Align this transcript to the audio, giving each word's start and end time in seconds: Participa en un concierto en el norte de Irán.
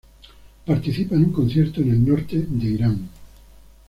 Participa 0.65 1.13
en 1.13 1.25
un 1.25 1.31
concierto 1.31 1.79
en 1.81 1.91
el 1.91 2.03
norte 2.03 2.43
de 2.49 2.65
Irán. 2.65 3.07